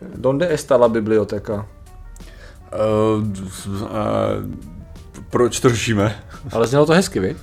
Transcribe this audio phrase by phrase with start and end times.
[0.00, 1.66] Donde está la biblioteka?
[2.72, 3.22] Uh,
[3.66, 3.88] uh,
[5.30, 6.22] proč to řešíme?
[6.52, 7.36] Ale znělo to hezky, vy?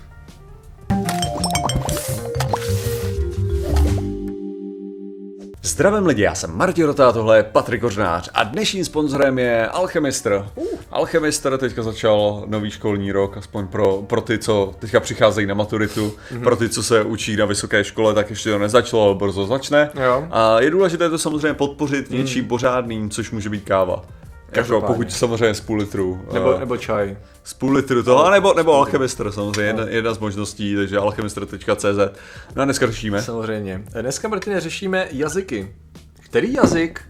[5.61, 10.45] Zdravím lidi, já jsem Martin Rota, tohle je Patrik Kořnář a dnešním sponzorem je Alchemistr.
[10.55, 10.72] Uh.
[10.93, 16.13] Alchemistr teďka začal nový školní rok, aspoň pro, pro ty, co teďka přicházejí na maturitu,
[16.31, 16.43] mm-hmm.
[16.43, 19.89] pro ty, co se učí na vysoké škole, tak ještě to nezačalo, ale brzo začne.
[20.03, 20.27] Jo.
[20.31, 23.95] A je důležité to samozřejmě podpořit něčím pořádným, což může být káva.
[23.95, 24.87] Jako, Každopádně.
[24.95, 26.21] pokud samozřejmě z půl litru.
[26.33, 27.17] Nebo, eh, nebo čaj.
[27.43, 32.19] z půl litru toho, nebo, nebo Alchemistr samozřejmě, jedna, jedna z možností, takže alchemistr.cz.
[32.55, 33.21] No a dneska řešíme.
[33.21, 33.83] Samozřejmě.
[34.01, 35.75] Dneska, Martine, řešíme jazyky.
[36.23, 37.01] Který jazyk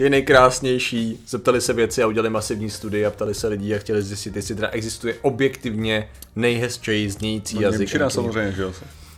[0.00, 1.24] je nejkrásnější?
[1.28, 4.54] Zeptali se věci a udělali masivní studii a ptali se lidí a chtěli zjistit, jestli
[4.54, 7.80] teda existuje objektivně nejhezčí znějící jazyk.
[7.80, 8.72] Němčina samozřejmě, že jo.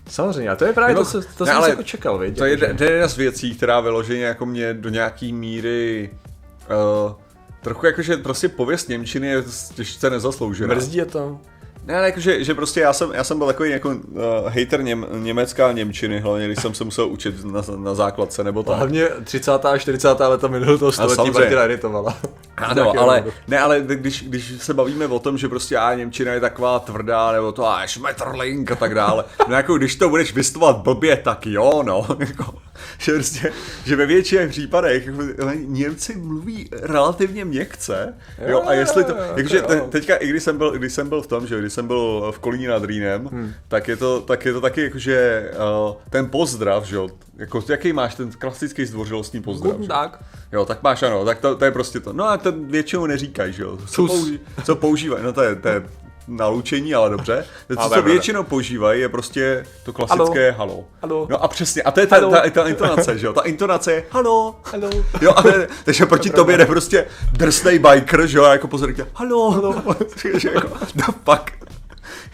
[0.08, 2.38] Samozřejmě, a to je právě Nebo- to, co- to ne, jsem jako čekal, viď?
[2.38, 6.10] To je to je jedna z věcí, která vyloženě jako mě do nějaký míry
[7.06, 7.12] uh,
[7.62, 9.42] trochu jakože prostě pověst Němčiny je
[9.74, 10.74] těžce nezasloužená.
[10.74, 11.40] Mrzí je to?
[11.86, 13.96] Ne, ale jakože, že prostě já jsem, já jsem byl takový jako uh,
[14.44, 18.62] hater něm, německá a Němčiny, hlavně když jsem se musel učit na, na základce nebo
[18.62, 18.76] tak.
[18.76, 19.64] Hlavně 30.
[19.64, 20.20] a 40.
[20.20, 21.30] leta minulého století.
[21.30, 22.16] Martina iritovala.
[22.56, 23.36] Ano, ale, důvodu.
[23.48, 27.32] ne, ale když, když se bavíme o tom, že prostě a Němčina je taková tvrdá,
[27.32, 31.46] nebo to a Schmetterling a tak dále, no jako když to budeš vystovat blbě, tak
[31.46, 32.54] jo, no, jako,
[32.98, 33.52] že prostě,
[33.84, 35.22] že ve většině případech jako,
[35.54, 38.14] Němci mluví relativně měkce,
[38.46, 41.26] jo, a jestli to, jakože te, teďka, i když jsem byl, když jsem byl v
[41.26, 43.52] tom, že když jsem byl v Kolíně nad Rýnem, hmm.
[43.68, 45.50] tak, je to, tak je to taky jakože
[45.88, 49.76] uh, ten pozdrav, že jo, jako jaký máš ten klasický zdvořilostní pozdrav.
[50.52, 52.12] Jo, tak máš ano, tak to, to je prostě to.
[52.12, 53.78] No a to většinou neříkají, že jo.
[53.86, 55.82] Co, použi- co používají, no to je, to je
[56.28, 57.44] nalučení, ale dobře.
[57.68, 60.74] To, co, co většinou používají, je prostě to klasické halo.
[60.74, 60.84] halo.
[61.02, 61.26] Halo.
[61.30, 62.32] No a přesně, a to je ta, Halo.
[62.32, 63.32] ta, ta intonace, že jo.
[63.32, 64.60] Ta intonace je halo.
[64.72, 64.90] Hello.
[65.20, 68.92] Jo, a je, takže proti tobě jde prostě drsnej biker, že jo, a jako pozor,
[68.92, 69.82] tě, halo, halo,
[70.36, 71.61] že jako, no fuck.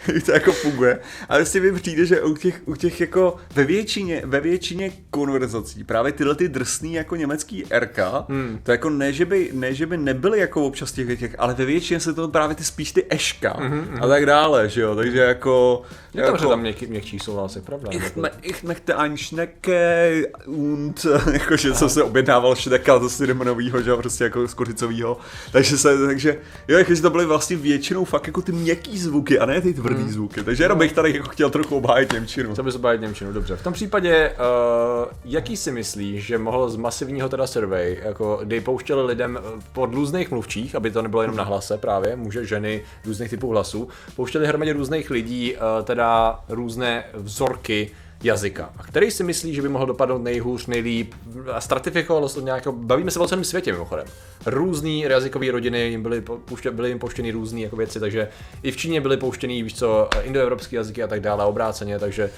[0.13, 0.99] Jak to jako funguje.
[1.29, 5.83] Ale si mi přijde, že u těch, u těch jako ve většině, ve většině konverzací
[5.83, 7.97] právě tyhle ty drsný jako německý RK,
[8.29, 8.59] hmm.
[8.63, 11.65] to jako ne že, by, ne, že by nebyly jako občas těch, těch ale ve
[11.65, 14.03] většině se to právě ty spíš ty eška mm-hmm.
[14.03, 15.81] a tak dále, že jo, takže jako...
[16.13, 17.89] Je to, že tam měkký, měkčí jsou hlasy, pravda?
[17.91, 20.11] Ich, me, ich möchte ein Schnecke
[20.45, 25.17] und jakože jsem se objednával šneka z cinnamon že jo, prostě jako z kořicovýho.
[25.51, 26.37] Takže se, takže
[26.67, 29.88] jo, jakože to byly vlastně většinou fakt jako ty měkký zvuky a ne ty tvrdý
[29.97, 30.09] mm.
[30.09, 30.43] zvuky.
[30.43, 32.55] Takže jenom bych tady jako chtěl trochu obhájit Němčinu.
[32.55, 33.55] Co by se bavit Němčinu, dobře.
[33.55, 38.61] V tom případě, uh, jaký si myslíš, že mohl z masivního teda survey, jako kdy
[38.61, 42.83] pouštěli lidem eh, pod různých mluvčích, aby to nebylo jenom na hlase právě, muže, ženy,
[43.05, 47.91] různých typů hlasů, pouštěli hromadě různých lidí, uh, teda různé vzorky
[48.23, 48.69] jazyka.
[48.77, 51.13] A který si myslí, že by mohl dopadnout nejhůř, nejlíp
[51.53, 54.05] a stratifikovalo se to nějakého, bavíme se o celém světě mimochodem.
[54.45, 58.27] Různý jazykové rodiny jim byly, pouště, byly jim pouštěny různé jako věci, takže
[58.63, 62.31] i v Číně byly pouštěny, víš co, indoevropské jazyky a tak dále, obráceně, takže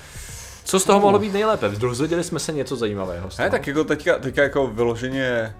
[0.63, 1.69] co z toho mohlo být nejlépe?
[1.69, 3.29] Dozvěděli jsme se něco zajímavého.
[3.39, 5.53] Ne, tak jako teďka, teďka jako vyloženě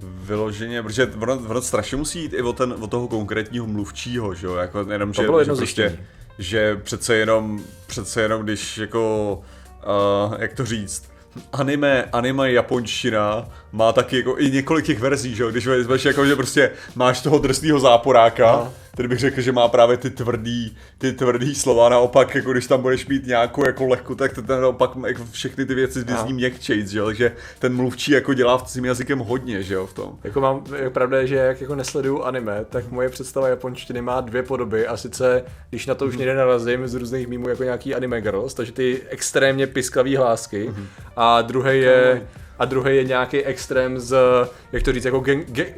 [0.00, 4.46] vyloženě, protože ono, ono strašně musí jít i o, ten, o toho konkrétního mluvčího, že
[4.46, 6.06] jo, jako jenom, že, bylo že jedno prostě, zjištění.
[6.38, 9.42] že přece jenom, přece jenom, když jako,
[9.86, 11.02] uh, jak to říct,
[11.52, 16.26] anime, anime japonština má taky jako i několik těch verzí, že jo, když vezmeš jako,
[16.26, 18.72] že prostě máš toho drsného záporáka, No.
[18.96, 22.82] Tady bych řekl, že má právě ty tvrdý, ty tvrdý slova, naopak, jako když tam
[22.82, 26.88] budeš mít nějakou jako lehku, tak to ten naopak jako všechny ty věci zní měkčejc,
[26.88, 30.18] že jo, takže ten mluvčí jako dělá v tím jazykem hodně, že jo, v tom.
[30.24, 34.20] Jako mám, je pravda je, že jak jako nesleduju anime, tak moje představa japonštiny má
[34.20, 34.86] dvě podoby.
[34.86, 38.54] A sice, když na to už někde narazím z různých mýmů jako nějaký anime girls,
[38.54, 40.74] takže ty extrémně pisklavý hlásky.
[41.16, 42.26] A druhý je,
[42.58, 44.16] a druhý je nějaký extrém z,
[44.72, 45.68] jak to říct, jako gang, gang,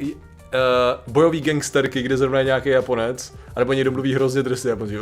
[0.53, 4.95] uh, bojový gangsterky, kde zrovna je nějaký Japonec, anebo někdo mluví hrozně drsně Japonci.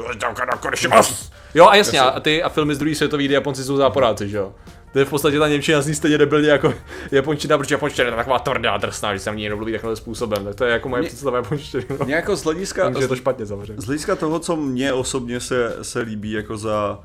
[1.56, 4.38] Jo a jasně, a ty a filmy z druhé světové, kdy Japonci jsou záporáci, že
[4.38, 4.53] jo?
[4.94, 6.74] To je v podstatě ta Němčina zní stejně debilně jako
[7.12, 10.46] japonština, protože japonština je taková tvrdá, drsná, že se někdo mluví takovým způsobem.
[10.46, 11.85] Tak to je jako moje představa japonštiny.
[11.99, 12.05] No.
[12.05, 13.82] Mě jako z hlediska, Vím, že je to špatně samozřejmě.
[13.82, 16.99] z hlediska toho, co mně osobně se, se líbí jako za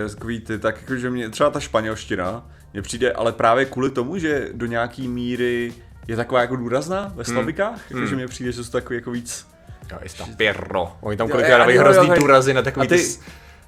[0.00, 4.48] jazykový ty, tak jakože mě třeba ta španělština mně přijde, ale právě kvůli tomu, že
[4.52, 5.72] do nějaký míry
[6.08, 7.98] je taková jako důrazná ve slavikách, hmm.
[7.98, 9.46] jakože mně přijde, že jsou takový jako víc
[9.92, 10.92] Jo, jistá perro.
[11.00, 13.04] Oni tam kolikrát dávají hrozný důrazy na takový ty- ty...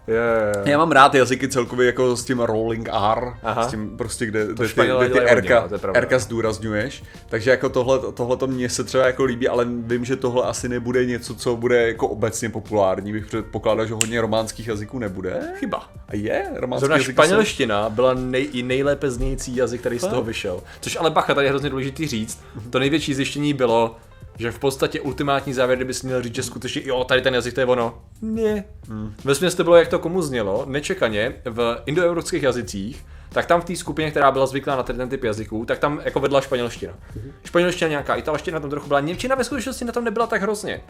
[0.06, 0.52] je.
[0.64, 3.62] Já mám rád jazyky celkově jako s tím rolling R, Aha.
[3.62, 4.74] s tím prostě, kde, kde ty,
[5.08, 5.92] kde ty Rka, no.
[6.00, 7.02] Rka zdůrazňuješ.
[7.28, 10.68] Takže jako tohle, tohle to mně se třeba jako líbí, ale vím, že tohle asi
[10.68, 13.12] nebude něco, co bude jako obecně populární.
[13.12, 15.40] Bych předpokládal, že hodně románských jazyků nebude.
[15.54, 15.90] Chyba.
[16.08, 16.46] A je?
[16.54, 20.60] Románský Zrovna španělština byla nej, i nejlépe znějící jazyk, který z toho vyšel.
[20.80, 22.44] Což ale bacha, tady je hrozně důležitý říct.
[22.70, 23.96] To největší zjištění bylo,
[24.38, 27.54] že v podstatě ultimátní závěr, kdyby si měl říct, že skutečně jo, tady ten jazyk
[27.54, 28.02] to je ono.
[28.22, 28.64] Ne.
[28.88, 29.14] Hmm.
[29.24, 33.76] Ve to bylo, jak to komu znělo, nečekaně v indoevropských jazycích, tak tam v té
[33.76, 36.92] skupině, která byla zvyklá na tady ten typ jazyků, tak tam jako vedla španělština.
[37.44, 40.80] Španělština nějaká, italština tam trochu byla, němčina ve skutečnosti na tom nebyla tak hrozně.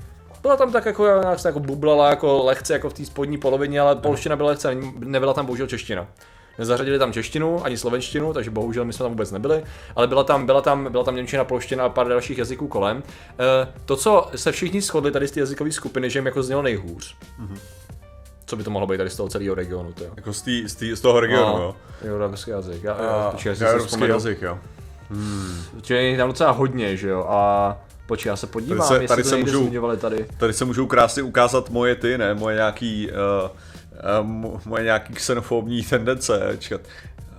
[0.43, 1.07] Byla tam tak jako,
[1.45, 5.47] jako bublala jako lehce jako v té spodní polovině, ale polština byla lehce, nebyla tam
[5.47, 6.09] bohužel čeština.
[6.59, 9.65] Nezařadili tam češtinu ani slovenštinu, takže bohužel my jsme tam vůbec nebyli,
[9.97, 13.03] ale byla tam, byla tam, byla tam němčina, polština a pár dalších jazyků kolem.
[13.63, 16.63] E, to, co se všichni shodli tady z té jazykové skupiny, že jim jako znělo
[16.63, 17.17] nejhůř.
[18.47, 20.11] Co by to mohlo být tady z toho celého regionu, to jo.
[20.17, 21.77] Jako z, tý, z, tý, z toho regionu, jo.
[22.03, 22.83] Evropský jazyk.
[22.85, 24.59] Já, A, já, počkej, já evropský jazyk, jo.
[25.83, 27.27] Čili je tam docela hodně, že jo.
[27.29, 27.77] A
[28.07, 30.27] počkej, já se podívám, se- jestli tady to se můžou- tady.
[30.39, 32.35] Tady se můžou krásně ukázat moje ty, ne?
[32.35, 33.09] Moje nějaký,
[33.43, 33.49] uh,
[34.65, 36.81] moje nějaký xenofobní tendence, čekat.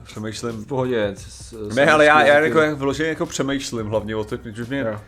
[0.04, 0.52] Přemýšlím.
[0.52, 1.14] V pohodě.
[1.18, 4.64] s- s- Ne, ale já, já jako, jak vyloženě jako přemýšlím hlavně o tom, že
[4.64, 5.00] mě, Jo.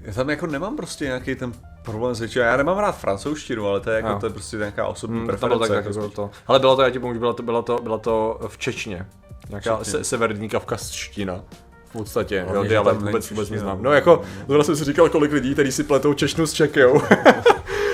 [0.00, 1.52] já tam jako nemám prostě nějaký ten
[1.82, 2.36] problém s.
[2.36, 4.18] Já nemám rád francouzštinu, ale to je, jako, Jo.
[4.20, 5.56] to je prostě nějaká osobní to preference.
[5.56, 6.14] bylo tak, jako jako spíš.
[6.16, 6.30] to.
[6.46, 9.06] Ale bylo to, já ti pomůžu, bylo to, bylo to, bylo to v Čečně.
[9.48, 9.84] Nějaká Čečně.
[9.92, 11.40] se, severní kavkazština.
[11.88, 13.82] V podstatě, Hlavně, jo, dialekt není vůbec, vůbec neznám.
[13.82, 17.02] No jako, zrovna jsem si říkal, kolik lidí, kteří si pletou češtinu s čekou.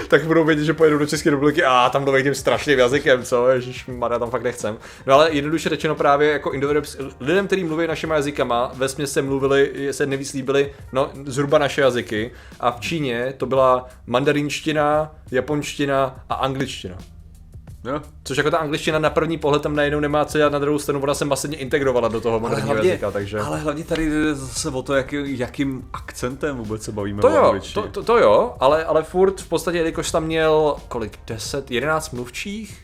[0.08, 3.48] tak budou vědět, že pojedu do České republiky a tam tím strašným jazykem, co?
[3.48, 4.78] Ježíš, Mara, tam fakt nechcem.
[5.06, 9.88] No ale jednoduše řečeno právě jako indoevropský, lidem, kteří mluví našimi jazykama, ve se mluvili,
[9.90, 16.34] se nevíc líbily, no zhruba naše jazyky a v Číně to byla mandarinština, japonština a
[16.34, 17.17] angličtina.
[17.88, 18.02] Jo.
[18.24, 21.02] Což jako ta angličtina na první pohled tam najednou nemá co dělat na druhou stranu,
[21.02, 23.40] ona se masivně integrovala do toho moderního hlavně, jazyka, takže...
[23.40, 27.30] ale hlavně tady jde zase o to, jak, jakým akcentem vůbec se bavíme To o
[27.30, 31.70] jo, to, to, to jo, ale, ale furt v podstatě, jelikož tam měl kolik, 10,
[31.70, 32.82] 11 mluvčích,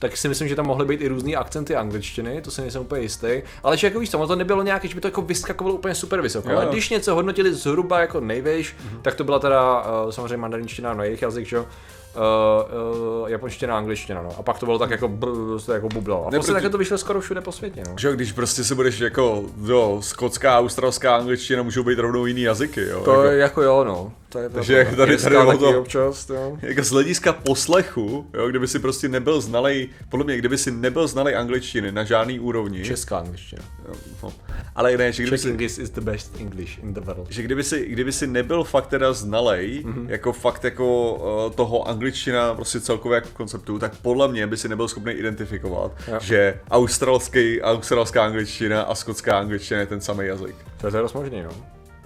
[0.00, 3.02] tak si myslím, že tam mohly být i různý akcenty angličtiny, to si nejsem úplně
[3.02, 3.42] jistý.
[3.62, 6.20] Ale že jako víš, ono to nebylo nějaké, že by to jako vyskakovalo úplně super
[6.20, 6.50] vysoko.
[6.50, 10.94] Jo, Ale když něco hodnotili zhruba jako nejvejš, tak to byla teda uh, samozřejmě mandarinština,
[10.94, 11.66] no jejich jazyk, že jo.
[12.14, 14.30] Uh, uh, japonština, angličtina, no.
[14.38, 16.26] A pak to bylo tak jako, brr, to jako bublalo.
[16.26, 17.94] A Ne, prostě takhle to vyšlo skoro všude po světě, no.
[17.98, 22.80] Že když prostě se budeš jako, jo, skotská, australská angličtina můžou být rovnou jiný jazyky,
[22.80, 23.02] jo.
[23.04, 24.12] To jako, je jako jo, no.
[24.28, 24.90] To je Takže pravda.
[24.90, 26.58] jak tady- tady o taky to- občas, jo.
[26.62, 31.06] jako z hlediska poslechu, jo, kdyby si prostě nebyl znalej, podle mě, kdyby si nebyl
[31.08, 33.62] znalej angličtiny na žádný úrovni, Česká angličtina.
[33.88, 34.32] jo, no,
[34.74, 37.26] ale ne, že kdyby si, English is the best English in the world.
[37.30, 39.92] že kdyby si, kdyby si nebyl fakt teda znalej, Mhm.
[39.94, 40.10] mm-hmm.
[40.10, 41.14] jako fakt jako
[41.46, 45.92] uh, toho angličtina prostě celkově jako konceptu, tak podle mě by si nebyl schopný identifikovat,
[46.08, 46.18] Jo.
[46.20, 50.56] že australský, australská angličtina a skotská angličtina je ten samý jazyk.
[50.80, 51.50] To je, dost možný, no.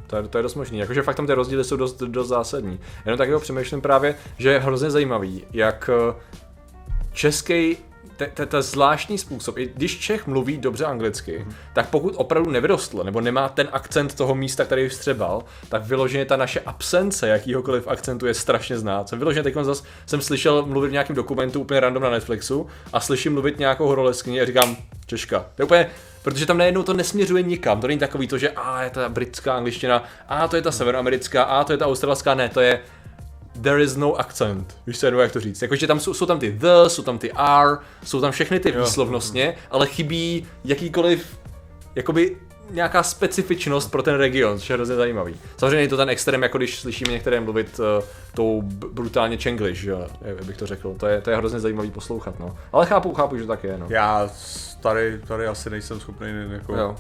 [0.07, 0.79] To je, to je dost možný.
[0.79, 2.81] Jakože fakt tam ty rozdíly jsou dost, dost zásadní.
[3.07, 6.15] Jenom tak jako přemýšlím právě, že je hrozně zajímavý, jak eh,
[7.13, 7.77] český
[8.35, 11.55] ten zvláštní způsob, i když Čech mluví dobře anglicky, Mhm.
[11.73, 16.37] tak pokud opravdu nevyrostl, nebo nemá ten akcent toho místa, který vstřebal, tak vyloženě ta
[16.37, 19.09] naše absence jakýhokoliv akcentu je strašně znát.
[19.09, 23.01] Jsem vyloženě teď zase jsem slyšel mluvit v nějakém dokumentu úplně random na Netflixu a
[23.01, 24.77] slyším mluvit nějakou horoleskyni a říkám
[25.07, 25.47] Češka.
[25.55, 25.91] To je úplně,
[26.23, 27.81] protože tam najednou to nesměřuje nikam.
[27.81, 31.43] To není takový to, že a je ta britská angličtina, a to je ta severoamerická,
[31.43, 32.81] a to je ta australská, ne, to je
[33.63, 34.77] there is no accent.
[34.87, 35.63] Víš co, jak to říct.
[35.63, 38.73] Jakože tam jsou, jsou tam ty the, jsou tam ty r, jsou tam všechny ty
[38.73, 41.39] výslovnostně, ale chybí jakýkoliv,
[41.95, 42.37] jakoby
[42.71, 45.37] nějaká specifičnost pro ten region, což je hrozně zajímavý.
[45.57, 48.63] Samozřejmě je to ten extrém, jako když slyšíme některé mluvit uh, tou
[48.93, 50.95] brutálně čenglish, že jo, jak bych to řekl.
[50.95, 52.57] To je, to je hrozně zajímavý poslouchat, no.
[52.73, 53.87] Ale chápu, chápu, že tak je, no.
[53.89, 54.31] Já
[54.81, 56.77] tady, tady asi nejsem schopný jako...
[56.77, 56.97] Jo.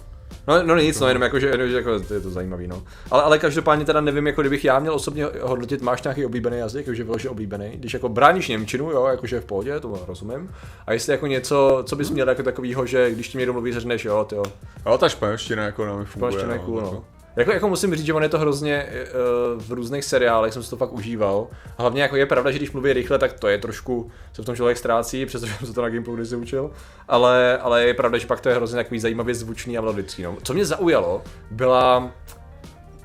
[0.48, 2.82] No, no nic, no, jenom jako, že, jenom, že jako, to je to zajímavý, no.
[3.10, 6.86] Ale, ale každopádně teda nevím, jako kdybych já měl osobně hodnotit, máš nějaký oblíbený jazyk,
[6.86, 10.50] jakože vyloženě oblíbený, když jako bráníš Němčinu, jo, jakože v pohodě, to rozumím.
[10.86, 14.04] A jestli jako něco, co bys měl jako takovýho, že když ti někdo mluví, řekneš,
[14.04, 14.42] jo, ty jo,
[14.86, 16.32] Jo, ta španělština jako na mě funguje.
[16.32, 17.04] Španělština je cool, jako- no.
[17.36, 20.70] Jako, jako musím říct, že on je to hrozně uh, v různých seriálech, jsem si
[20.70, 21.46] to fakt užíval.
[21.78, 24.56] Hlavně jako je pravda, že když mluví rychle, tak to je trošku, se v tom
[24.56, 26.70] člověk ztrácí, přestože jsem se to na Gameplu kdysi učil.
[27.08, 30.22] Ale, ale je pravda, že pak to je hrozně takový zajímavě zvučný a melodický.
[30.22, 30.36] No.
[30.42, 32.10] Co mě zaujalo, byla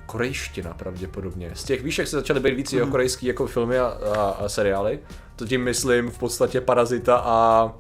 [0.06, 1.52] korejština pravděpodobně.
[1.54, 2.92] Z těch víš, jak se začaly být víc mm.
[2.92, 5.00] korejský jako filmy a, a, a seriály.
[5.36, 7.72] To tím myslím v podstatě Parazita a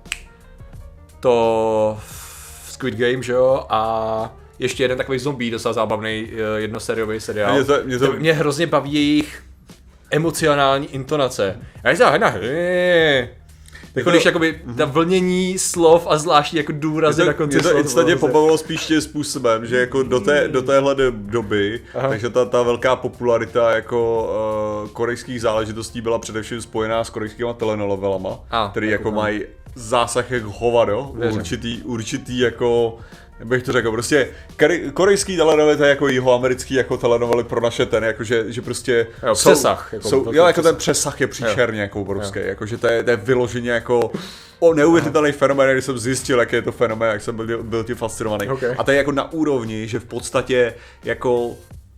[1.19, 1.97] to
[2.69, 7.53] Squid Game, že jo, a ještě jeden takový zombie, docela zábavný eh, jednoseriový seriál.
[7.55, 9.43] Mě to- mě to- mě hrozně baví jejich
[10.11, 11.59] emocionální intonace.
[11.83, 11.97] Já jsem
[13.95, 17.81] Jako když jakoby ta vlnění slov a zvláštní jako důrazy na konci mě to slov.
[17.81, 22.09] instantně bylo pobavilo spíš tím způsobem, že jako do, té, do téhle do- doby, Aha.
[22.09, 24.29] takže ta, ta velká popularita jako
[24.83, 29.15] uh, korejských záležitostí byla především spojená s korejskými telenovelama, A, který tak jako koukám.
[29.17, 29.41] mají
[29.75, 34.27] zásah jak hovado, určitý, určitý jako jak bych to řekl, prostě
[34.57, 39.07] kore- korejský telenovely, to je jako jihoamerický jako telenovely pro naše ten, jakože, že prostě
[39.27, 41.21] Jo, přesah, jako jsou, jo, jako ten přesah.
[41.21, 44.11] je příšerně jako obrovský, jakože to je, to je vyloženě jako
[44.59, 47.95] o neuvěřitelný fenomén, když jsem zjistil, jaký je to fenomén, jak jsem byl, byl tím
[47.95, 48.49] fascinovaný.
[48.49, 48.63] Ok.
[48.77, 51.55] A to je jako na úrovni, že v podstatě jako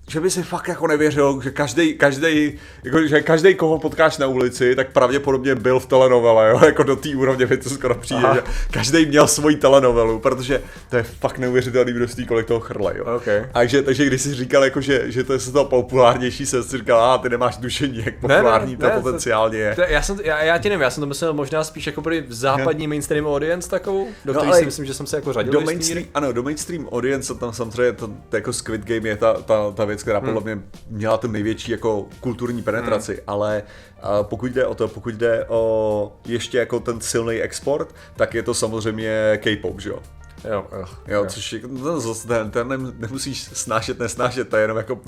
[0.07, 2.53] že by si fakt jako nevěřil, že každý, každý,
[2.83, 6.61] jako, že každý, koho potkáš na ulici, tak pravděpodobně byl v telenovele, jo?
[6.65, 8.35] jako do té úrovně mi to skoro přijde, Aha.
[8.35, 13.05] že každý měl svoji telenovelu, protože to je fakt neuvěřitelný množství, kolik toho chrle, jo.
[13.15, 13.27] Ok.
[13.51, 17.03] Takže, takže když jsi říkal, jako, že, že to je to populárnější, jsem si říkal,
[17.03, 19.75] a ty nemáš tušení, jak populární to ne, potenciálně je.
[19.75, 22.13] To, já, jsem, já, já ti nevím, já jsem to myslel možná spíš jako pro
[22.27, 25.53] západní mainstream audience takovou, do No, si myslím, že jsem se jako řadil.
[25.53, 29.33] do mainstream, ano, do mainstream audience tam samozřejmě to, to jako Squid Game je ta,
[29.33, 30.33] ta, ta věc, která Hmm.
[30.33, 33.23] podle mě měla tu největší jako kulturní penetraci, hmm.
[33.27, 33.63] ale
[34.01, 38.43] a pokud jde o to, pokud jde o ještě jako ten silný export, tak je
[38.43, 39.99] to samozřejmě K-pop, že jo?
[40.49, 44.61] Jo, jo, Jo, což je, no, zase ten, ten nem- nemusíš snášet, nesnášet, to je
[44.61, 44.99] jenom jako,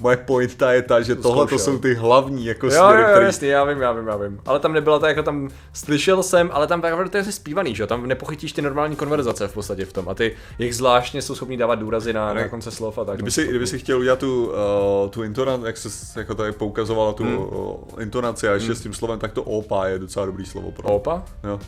[0.00, 3.12] moje pointa je ta, že tohle to jsou ty hlavní jako Jo, směry, jo, jo,
[3.14, 4.40] který, jasně, já vím, já vím, já vím.
[4.46, 7.82] Ale tam nebyla ta, jako tam slyšel jsem, ale tam právě to je zpívaný, že
[7.82, 7.86] jo?
[7.86, 10.08] Tam nepochytíš ty normální konverzace v podstatě v tom.
[10.08, 13.14] A ty jich zvláštně jsou schopní dávat důrazy na, na konce slov a tak.
[13.16, 17.12] Kdyby si, kdyby si chtěl udělat tu, uh, tu intonaci, jak se jako tady poukazovala
[17.12, 17.38] tu Hmm.
[17.38, 20.70] uh, intonaci a ještě s tím slovem, tak to opa je docela dobrý slovo.
[20.70, 20.88] Pro.
[20.88, 21.22] Opa?
[21.44, 21.60] Jo.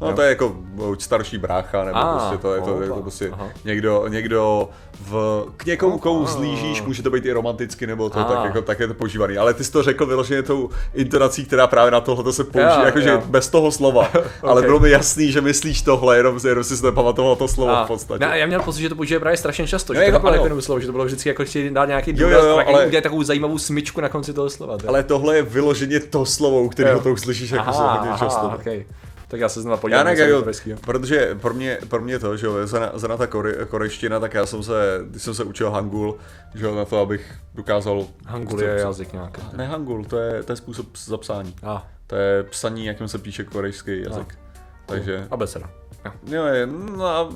[0.00, 0.14] No Jo.
[0.16, 3.30] to je jako buď starší brácha, nebo A, prostě to je to, je to prostě
[3.32, 3.48] Aha.
[3.64, 4.68] někdo, někdo
[5.00, 8.24] v, k někomu, komu zlížíš, může to být i romanticky, nebo to A.
[8.24, 9.38] tak, jako, tak je to používaný.
[9.38, 13.10] Ale ty jsi to řekl vyloženě tou intonací, která právě na tohle se Jo, jakože
[13.10, 13.22] jo.
[13.26, 14.08] bez toho slova.
[14.42, 14.66] Ale Ok.
[14.66, 18.26] bylo mi jasný, že myslíš tohle, jenom, jenom si nepamatoval to slovo A, v podstatě.
[18.26, 20.44] Ne, já měl pocit, že to použije právě strašně často, Jo, že to jako ano.
[20.44, 22.62] jako slovo, že to bylo vždycky jako si dát nějaký Jo, důraz jo, jo, a
[22.66, 24.74] ale- udělat takovou zajímavou smyčku na konci toho slova.
[24.82, 27.02] je- Ale tohle je vyloženě to slovo, u kterého Jo.
[27.02, 28.16] to uslyšíš jako aha,
[29.28, 30.44] Tak já se znova Já podívám ne, na jako,
[30.80, 34.46] protože pro mě, pro mě to, že jo, zna, zna ta kore, korejština, tak já
[34.46, 36.18] jsem se, když jsem se učil hangul,
[36.54, 38.06] že jo, na to, abych dokázal...
[38.26, 39.42] Hangul je jazyk nějaký.
[39.56, 41.54] Ne hangul, to je, to je způsob zapsání.
[41.62, 44.38] A, To je psaní, jakým se píše korejský jazyk.
[44.86, 45.70] Takže, abeceda.
[46.26, 46.44] Jo.
[46.46, 47.28] je, no a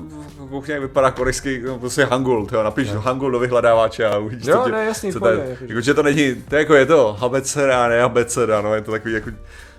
[0.48, 4.60] kuchně vypadá korejský, no, prostě hangul, to jo, napiš hangul do vyhledávače a uvidíš, Jo,
[4.64, 5.56] co ne, jasný, co pohodě, to je.
[5.68, 8.90] Jako, že to není, to je jako je to abeceda, ne abeceda, no, je to
[8.92, 9.30] takový jako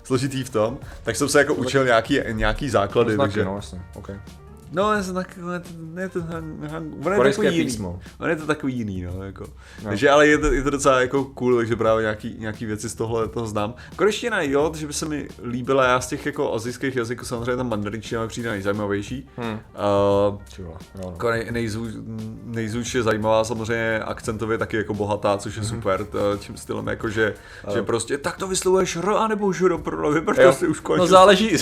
[0.04, 3.82] složitý v tom, tak jsem se jako učil nějaký, nějaký základy, Znaky, takže, no, jasně,
[3.96, 4.16] okay.
[4.74, 5.40] No, je to tak,
[5.94, 7.66] ne, to, hang, hang, on je Korejské takový jiný.
[7.72, 8.00] písmo.
[8.20, 9.44] On je to takový jiný, no, jako.
[9.44, 9.50] No.
[9.84, 9.90] No.
[9.90, 12.96] Takže, ale je to, je to docela jako cool, takže právě nějaký, nějaký věci z
[12.96, 13.74] tohle toho znám.
[13.96, 17.64] Korejština jo, že by se mi líbila, já z těch jako azijských jazyků samozřejmě ta
[17.64, 19.30] mandarinčtina mi přijde nejzajímavější.
[19.38, 19.52] Hmm.
[19.54, 19.60] Uh,
[20.60, 20.74] jo,
[21.04, 21.10] no.
[21.12, 21.88] jako nej, nejzů,
[22.44, 27.10] nejzůč je zajímavá samozřejmě akcentově taky jako bohatá, což je super, t- tím stylem jako,
[27.10, 27.34] že,
[27.74, 30.12] že prostě tak to vyslovuješ r a nebo žro, pro
[30.42, 30.54] Jo.
[30.54, 31.02] si už konečně.
[31.02, 31.58] No záleží,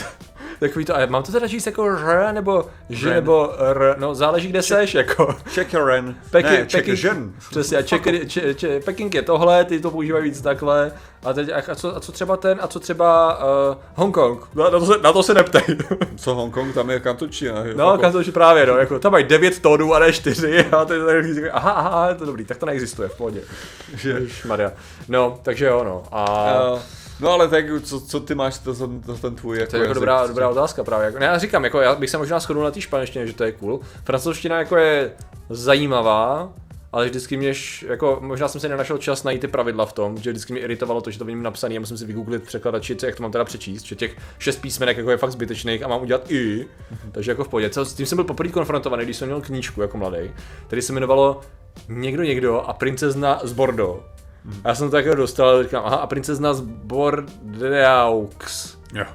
[0.59, 3.15] takový to, a mám to teda říct jako r, nebo ž, Ren.
[3.15, 5.35] nebo r, no záleží kde seš, jako.
[5.53, 6.15] Čekeren.
[6.31, 7.33] Peking, ne, čekeren.
[7.49, 10.91] Přesně, a Čeky, če, če, Peking je tohle, ty to používají víc takhle.
[11.25, 13.37] A, teď, a, co, a co třeba ten, a co třeba
[13.69, 14.55] uh, Hongkong?
[14.55, 15.61] Na, na, to se, na to se neptej.
[16.15, 17.65] Co Hongkong, tam je kantočtina.
[17.65, 17.73] jo?
[17.75, 21.23] No, kantoši právě, no, jako, tam mají 9 tónů a ne 4, a to je
[21.33, 23.41] tak, aha, aha, je to dobrý, tak to neexistuje, v pohodě.
[23.95, 24.71] Že- Maria.
[25.07, 26.03] No, takže jo, no.
[26.11, 26.79] A Uh,
[27.19, 29.89] no ale tak, co, co ty máš, to, to, ten tvůj jako to je jako
[29.89, 29.95] jazyk?
[30.01, 31.05] dobrá, dobrá otázka právě.
[31.05, 33.43] Jako, ne, já říkám, jako, já bych se možná shodnul na té španělštině, že to
[33.43, 33.79] je cool.
[34.03, 35.11] Francouzština jako je
[35.49, 36.53] zajímavá,
[36.91, 40.17] ale vždycky mě, š- jako, možná jsem si nenašel čas najít ty pravidla v tom,
[40.17, 43.15] že vždycky mě iritovalo to, že to vidím napsaný a musím si vygooglit překladači, jak
[43.15, 46.31] to mám teda přečíst, že těch šest písmenek jako je fakt zbytečných a mám udělat
[46.31, 46.67] i,
[47.11, 47.69] takže jako v pohodě.
[47.69, 50.31] Co, s tím jsem byl poprvé konfrontovaný, když jsem měl knížku jako mladý,
[50.67, 51.41] který se jmenovalo
[51.89, 54.03] Někdo někdo a princezna z Bordeaux.
[54.63, 58.77] A já jsem to takhle dostal a říkám, aha, a princezna z Bordeaux.
[58.93, 59.03] Jo.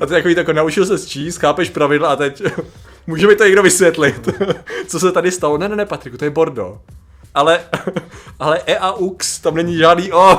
[0.00, 2.42] A ty takový tako naučil se číst, chápeš pravidla a teď
[3.06, 4.28] může mi to někdo vysvětlit,
[4.86, 5.58] co se tady stalo.
[5.58, 6.80] Ne, ne, ne, Patriku, to je Bordeaux.
[7.34, 7.60] Ale,
[8.38, 10.36] ale E a UX, tam není žádný O.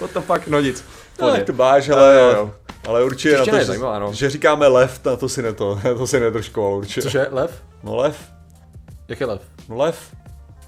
[0.00, 0.84] What the fuck, no nic.
[1.20, 2.50] No, jak to máš, ale, Jo, jo.
[2.88, 4.12] ale určitě na to, je že, zajímavá, no.
[4.12, 7.02] že říkáme lev, na to si ne to, na to si nedržkoval určitě.
[7.02, 7.62] Cože, lev?
[7.82, 8.16] No lev,
[9.08, 9.40] Jak je lev?
[9.68, 9.98] no lev,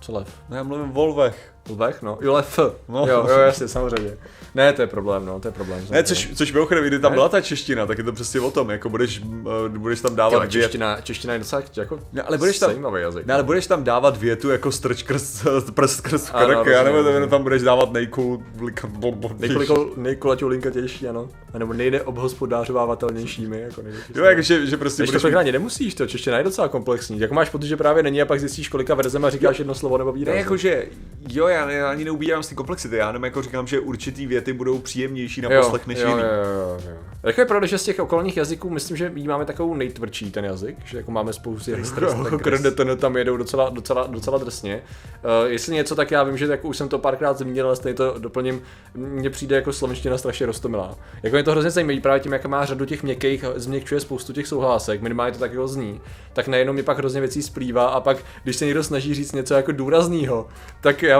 [0.02, 0.40] Co lev?
[0.48, 1.51] no já mluvím o lvech.
[1.70, 2.18] Lvech, no.
[2.20, 2.58] Jo, F.
[2.88, 3.06] No.
[3.08, 4.16] Jo, jo, jasně, samozřejmě.
[4.54, 5.78] Ne, to je problém, no, to je problém.
[5.80, 6.02] Ne, samozřejmě.
[6.04, 7.16] což, což mimochodem, kdyby tam Ne?
[7.16, 9.22] byla ta čeština, tak je to přesně o tom, jako budeš,
[9.66, 12.70] eh, budeš tam dávat Tyhle, vět, čeština, čeština je docela jako Ne, ale budeš tam-
[12.70, 13.26] zajímavý jazyk.
[13.26, 17.28] ne, ale budeš tam dávat větu jako strč krst, prst krst krk, já nebo rozumím.
[17.28, 18.42] tam budeš dávat nejkul,
[19.38, 21.28] Nejkoliko, nejkulaťoulinkatější, ano.
[21.54, 23.98] A nebo nejde obhospodářovávatelnějšími, jako nejde.
[24.14, 27.20] Jo, jakože, že prostě to budeš ani nemusíš, to čeština je docela komplexní.
[27.20, 30.12] Jako máš pocit, že právě není a pak zjistíš, kolika verzema říkáš jedno slovo nebo
[30.12, 30.32] výraz.
[30.34, 30.86] Ne, jakože,
[31.28, 34.26] jo, já, ne, já ani neubírám z té komplexity, já jenom jako říkám, že určitý
[34.26, 36.20] věty budou příjemnější na poslech než jo, jiný.
[36.20, 36.96] jo, jo, jo.
[37.22, 40.76] Jako je pravda, že z těch okolních jazyků, myslím, že máme takovou nejtvrdší ten jazyk,
[40.84, 41.70] že jako máme spoustu
[42.42, 44.82] kredetene tam jedou docela, docela, docela drsně.
[45.24, 47.94] Uh, jestli něco, tak já vím, že jako už jsem to párkrát zmínil, ale stejně
[47.94, 48.62] to doplním,
[48.94, 50.98] mně přijde jako slovenština strašně roztomilá.
[51.22, 54.46] Jako je to hrozně zajímavé, právě tím, jak má řadu těch měkkých, změkčuje spoustu těch
[54.46, 56.00] souhlásek, minimálně to tak jako zní,
[56.32, 59.54] tak najednou mi pak hrozně věcí splývá a pak, když se někdo snaží říct něco
[59.54, 60.48] jako důrazného,
[60.80, 61.18] tak já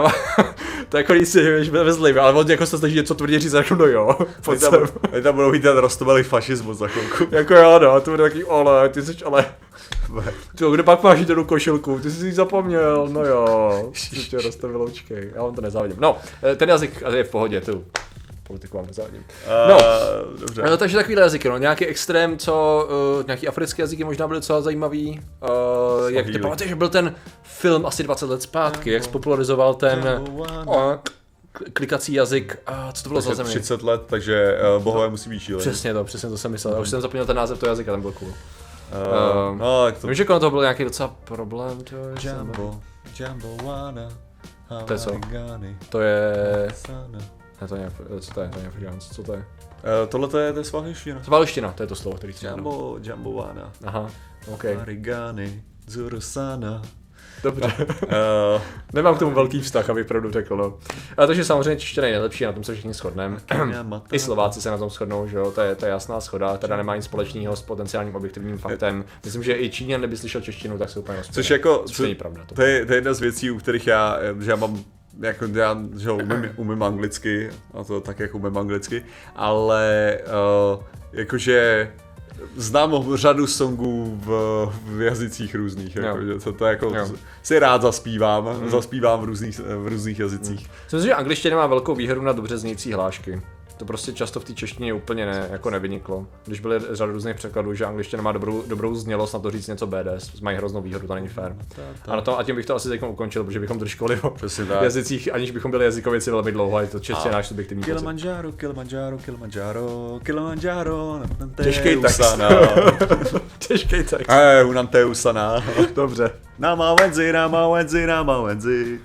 [0.89, 3.85] to jako když si vezli, ale on jako se snaží něco tvrdě říct, jako no
[3.85, 4.99] jo, pojď Tady sem.
[5.11, 7.35] tam, tam budou mít ten fašismus za chvilku.
[7.35, 9.45] Jako jo, no, to bude takový, ale, ty jsi ale,
[10.55, 14.81] ty, kde pak máš tu košilku, ty jsi si ji zapomněl, no jo, ještě rozstavil
[14.81, 15.97] očkej, já vám to nezávidím.
[15.99, 17.85] No, eh, ten jazyk je v pohodě, tu
[18.43, 19.25] politiku vám nezávidím.
[19.47, 19.67] No.
[19.67, 19.79] No.
[20.39, 20.63] dobře.
[20.69, 22.87] No, takže takový jazyky, no, nějaký extrém, co,
[23.19, 25.21] uh, nějaký africký jazyky možná byly docela zajímavý.
[25.41, 30.21] Uh, jak ty pamatuješ, že byl ten film asi 20 let zpátky, jak spopularizoval ten
[30.29, 30.95] uh,
[31.73, 33.49] klikací jazyk, a co to bylo za Takže zemi?
[33.49, 35.61] 30 let, takže uh, bohové musí být šílení.
[35.61, 36.73] Přesně to, přesně to jsem myslel.
[36.73, 38.29] Já už jsem zapomněl ten název toho jazyka, ten byl cool.
[38.29, 40.07] Uh, no, tak to...
[40.07, 42.79] Vím, že kolem toho byl nějaký docela problém, to je, Jumbo,
[43.19, 44.09] Jumbo Wana,
[44.85, 45.11] To je co?
[45.89, 47.42] To je, Sana.
[47.63, 49.39] Ne, to je, co to je, to je afrikánc, co to je?
[49.39, 50.65] Uh, tohle to je, to je
[51.71, 52.45] to je to slovo, který chci.
[52.45, 54.09] Jumbo, Jumbo Wana, Aha,
[54.47, 56.81] OK, Havarigani, Zurusana.
[57.43, 57.73] dobře.
[57.77, 58.61] Uh,
[58.93, 60.77] Nemám k tomu velký vztah, abych pravdu řekl, no.
[61.17, 63.37] A takže samozřejmě čeština je nejlepší, na tom se všichni shodneme.
[64.11, 66.77] I Slováci se na tom shodnou, že jo, to je, to je jasná schoda, teda
[66.77, 69.05] nemá nic společného s potenciálním objektivním faktem.
[69.25, 71.35] Myslím, že i Číňan, kdyby slyšel češtinu, tak se úplně rozpěne.
[71.35, 72.45] což jako, Což co, není pravda.
[72.45, 72.55] To.
[72.55, 74.83] to, je, to je jedna z věcí, u kterých já, že já mám
[75.19, 79.05] jako já že umím, umím anglicky, a to tak jako umím anglicky,
[79.35, 80.17] ale
[80.75, 81.91] uh, jakože
[82.55, 86.25] znám řadu songů v, v jazycích různých, jako, Jo.
[86.25, 87.11] že to, to jako Jo.
[87.43, 88.69] si rád zaspívám, mm.
[88.69, 90.69] zaspívám v různých, v různých jazycích.
[90.83, 93.41] Myslím si, že angličtina má velkou výhodu na dobře znějící hlášky.
[93.77, 96.27] To prostě často v té češtině úplně ne, jako nevyniklo.
[96.45, 99.87] Když byly řada různých překladů, že angličtina má dobrou, dobrou znělost na to říct něco
[99.87, 101.55] BDS, mají hroznou výhodu, to není fér.
[102.07, 104.33] A, na to, a tím bych to asi teď ukončil, protože bychom držkovali o
[104.83, 107.83] jazycích, aniž bychom byli jazykověci velmi dlouho, je to čistě náš subjektivní.
[107.83, 111.19] Kilimanjaro, Kilimanjaro, Kilimanjaro, Kilimanjaro,
[111.63, 112.21] Těžkej text.
[113.67, 114.29] Těžký text.
[114.29, 115.63] Eh, unante usana.
[115.95, 116.31] Dobře.
[116.59, 118.99] Náma wenzi, náma wenzi, náma wenzi.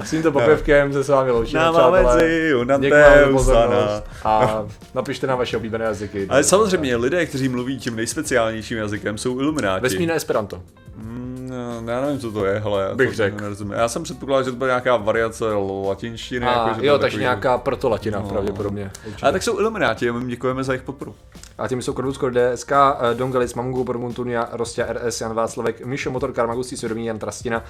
[0.00, 2.30] A s tímto popěvkem se s vámi loučíme, Náma přátelé.
[2.80, 6.26] Děkuji vám za a napište na vaše oblíbené jazyky.
[6.30, 9.82] Ale samozřejmě lidé, kteří mluví tím nejspeciálnějším jazykem, jsou ilumináti.
[9.82, 10.62] Vesmírné Esperanto.
[11.02, 11.46] Mm,
[11.86, 12.82] no, já nevím, co to je, hele.
[12.88, 13.36] já Bych řekl.
[13.42, 13.72] nerozumím.
[13.72, 15.44] Já jsem předpokládal, že to byla nějaká variace
[15.86, 16.46] latinštiny.
[16.46, 18.90] A jako, že jo, takže takový- nějaká protolatina pravděpodobně.
[19.06, 19.22] určitě.
[19.22, 21.14] Ale tak jsou ilumináti, a my jim děkujeme za jejich podporu.
[21.58, 26.32] A tím jsou Korvus DSK, eh, Dongalic, Mamungu, Pormuntunia, Rostia, RS, Jan Václavek, Míšo Motor,
[26.32, 27.64] Karmagustí, Svědomí, Jan Trastina,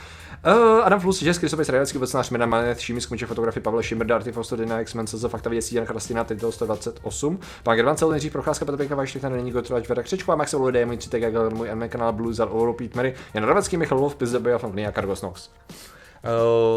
[0.46, 0.52] uh,
[0.84, 4.56] Adam Flus, Žes, Krysopis, Radecký, Vecnář, Mirna, Manet, Šími, Skunče, fotografie, Pavel Šimr, Darty, Fausto,
[4.56, 8.76] Dina, X-Men, CZ, Fakta věcí, Jan Krastina, Titul 128, Pan Gervan, celý nejdřív Procházka, Petr
[8.78, 12.34] Pěka, Vajštek, není Gotrovač, Vera Křečková, Max, Lidé, můj Citek, Gagel, můj ME kanál, Blue,
[12.34, 15.50] Zal, Pete Mary, Jan Radecký, Michal Lov, Pizdeby a Fanfnia, Kargos Nox.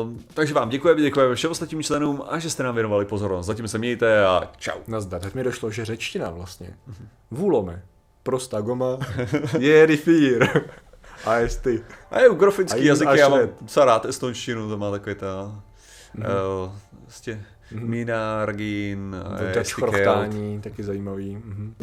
[0.03, 3.45] Uh, takže vám děkujeme, děkujeme všem ostatním členům a že jste nám věnovali pozornost.
[3.45, 4.77] Zatím se mějte a čau.
[4.87, 6.77] Nazdar, teď mi došlo, že řečtina vlastně.
[7.31, 7.83] Vůlome.
[8.23, 8.97] Prostá goma.
[9.59, 10.47] Je rifír.
[11.25, 11.83] A jestli.
[12.11, 14.91] A je u grofický A jim jazyky, až já mám docela rád estonštinu, to má
[14.91, 15.61] takový ta...
[16.15, 16.25] Mm-hmm.
[16.63, 16.71] Uh,
[17.71, 18.45] Mina,
[19.37, 21.35] To je chrochtání, taky zajímavý.
[21.35, 21.75] Mhm.